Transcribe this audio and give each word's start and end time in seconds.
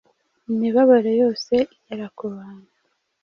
imibabaro 0.51 1.11
yose 1.21 1.53
igera 1.75 2.07
ku 2.17 2.25
bantu. 2.33 2.69